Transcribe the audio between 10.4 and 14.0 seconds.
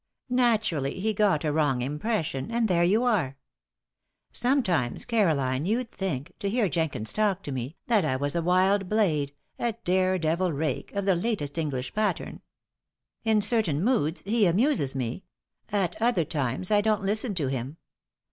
rake, of the latest English pattern. In certain